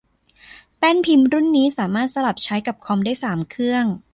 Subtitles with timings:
[0.77, 3.85] แป้นพิมพ์รุ่นนี้ สามารถสลับใช้กับคอมได้สามเครื่อง